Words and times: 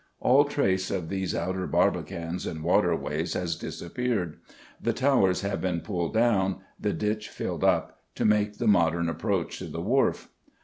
All 0.19 0.45
trace 0.45 0.89
of 0.89 1.09
these 1.09 1.35
outer 1.35 1.67
barbicans 1.67 2.47
and 2.47 2.63
waterways 2.63 3.33
has 3.35 3.55
disappeared; 3.55 4.39
the 4.81 4.93
Towers 4.93 5.41
have 5.41 5.61
been 5.61 5.81
pulled 5.81 6.15
down, 6.15 6.61
the 6.79 6.91
ditch 6.91 7.29
filled 7.29 7.63
up, 7.63 7.99
to 8.15 8.25
make 8.25 8.57
the 8.57 8.65
modern 8.65 9.09
approach 9.09 9.59
to 9.59 9.65
the 9.65 9.79
Wharf. 9.81 10.29